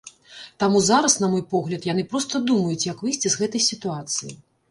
[0.61, 4.33] Таму зараз, на мой погляд, яны проста думаюць, як выйсці з гэтай сітуацыі.